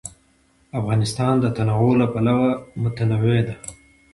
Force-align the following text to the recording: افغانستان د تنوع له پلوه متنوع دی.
افغانستان 0.79 1.33
د 1.39 1.45
تنوع 1.57 1.91
له 2.01 2.07
پلوه 2.13 2.49
متنوع 2.83 3.39
دی. 3.47 3.55